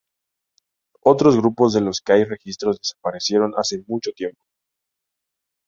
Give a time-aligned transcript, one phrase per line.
[1.03, 4.43] Otros grupos de los que hay registros desaparecieron hace mucho tiempo.